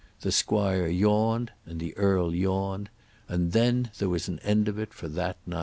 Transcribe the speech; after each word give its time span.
The 0.21 0.31
squire 0.31 0.87
yawned, 0.87 1.51
and 1.63 1.79
the 1.79 1.95
earl 1.95 2.33
yawned, 2.33 2.89
and 3.27 3.51
then 3.51 3.91
there 3.99 4.09
was 4.09 4.27
an 4.27 4.39
end 4.39 4.67
of 4.67 4.79
it 4.79 4.95
for 4.95 5.07
that 5.07 5.37
night. 5.45 5.59